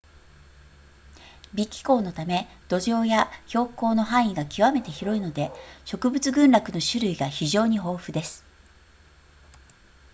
[1.53, 5.51] 微気候のため土壌や標高の範囲が極めて広いので
[5.85, 8.43] 植物群落の種類が非常に豊富です